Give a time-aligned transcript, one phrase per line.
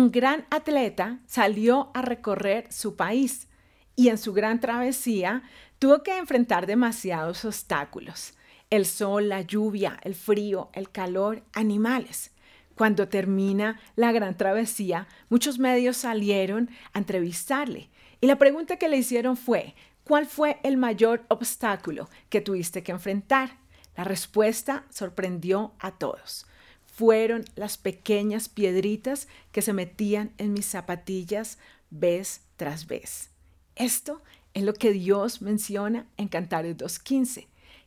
[0.00, 3.48] un gran atleta salió a recorrer su país
[3.96, 5.42] y en su gran travesía
[5.78, 8.32] tuvo que enfrentar demasiados obstáculos.
[8.70, 12.30] El sol, la lluvia, el frío, el calor, animales.
[12.74, 17.90] Cuando termina la gran travesía, muchos medios salieron a entrevistarle
[18.22, 19.74] y la pregunta que le hicieron fue,
[20.04, 23.58] ¿cuál fue el mayor obstáculo que tuviste que enfrentar?
[23.96, 26.46] La respuesta sorprendió a todos
[27.00, 31.56] fueron las pequeñas piedritas que se metían en mis zapatillas
[31.88, 33.30] vez tras vez.
[33.74, 34.20] Esto
[34.52, 37.46] es lo que Dios menciona en Cantares 2.15.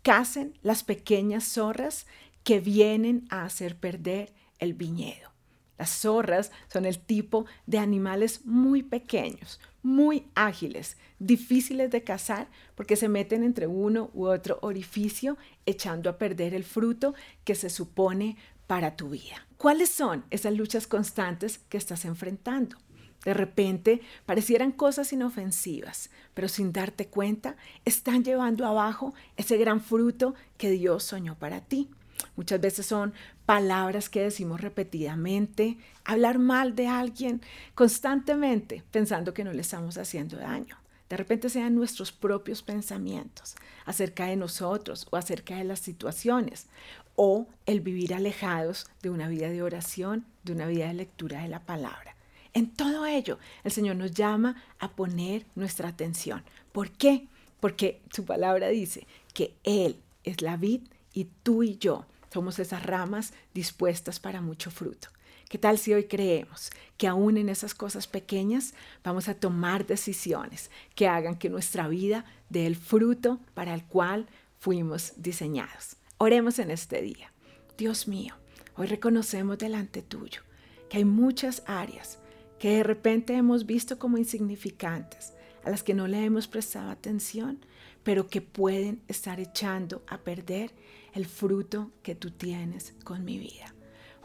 [0.00, 2.06] Casen las pequeñas zorras
[2.44, 5.34] que vienen a hacer perder el viñedo.
[5.76, 12.96] Las zorras son el tipo de animales muy pequeños, muy ágiles, difíciles de cazar porque
[12.96, 15.36] se meten entre uno u otro orificio
[15.66, 17.14] echando a perder el fruto
[17.44, 18.36] que se supone
[18.66, 19.46] para tu vida.
[19.56, 22.76] ¿Cuáles son esas luchas constantes que estás enfrentando?
[23.24, 30.34] De repente parecieran cosas inofensivas, pero sin darte cuenta están llevando abajo ese gran fruto
[30.58, 31.88] que Dios soñó para ti.
[32.36, 33.14] Muchas veces son
[33.46, 37.40] palabras que decimos repetidamente, hablar mal de alguien
[37.74, 40.83] constantemente pensando que no le estamos haciendo daño.
[41.08, 46.66] De repente sean nuestros propios pensamientos acerca de nosotros o acerca de las situaciones
[47.14, 51.48] o el vivir alejados de una vida de oración, de una vida de lectura de
[51.48, 52.16] la palabra.
[52.54, 56.42] En todo ello, el Señor nos llama a poner nuestra atención.
[56.72, 57.26] ¿Por qué?
[57.60, 60.82] Porque su palabra dice que Él es la vid
[61.12, 65.06] y tú y yo somos esas ramas dispuestas para mucho fruto.
[65.48, 70.68] ¿Qué tal si hoy creemos que aún en esas cosas pequeñas vamos a tomar decisiones
[70.96, 74.26] que hagan que nuestra vida dé el fruto para el cual
[74.58, 75.96] fuimos diseñados?
[76.18, 77.32] Oremos en este día.
[77.78, 78.34] Dios mío,
[78.74, 80.42] hoy reconocemos delante tuyo
[80.90, 82.18] que hay muchas áreas
[82.58, 87.58] que de repente hemos visto como insignificantes, a las que no le hemos prestado atención,
[88.02, 90.72] pero que pueden estar echando a perder
[91.14, 93.74] el fruto que tú tienes con mi vida.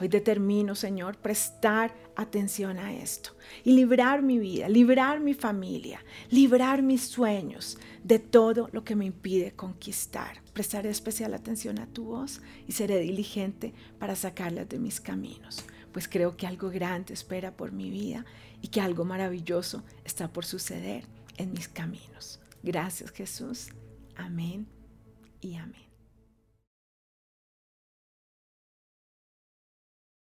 [0.02, 3.32] Hoy determino, Señor, prestar atención a esto
[3.66, 9.06] y librar mi vida, librar mi familia, librar mis sueños de todo lo que me
[9.06, 10.42] impide conquistar.
[10.54, 16.08] Prestaré especial atención a tu voz y seré diligente para sacarlas de mis caminos, pues
[16.08, 18.26] creo que algo grande espera por mi vida
[18.62, 22.40] y que algo maravilloso está por suceder en mis caminos.
[22.62, 23.70] Gracias Jesús.
[24.16, 24.68] Amén
[25.42, 25.89] y amén.